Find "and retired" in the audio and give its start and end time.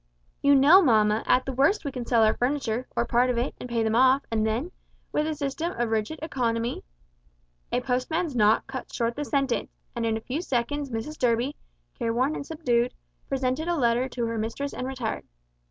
14.73-15.27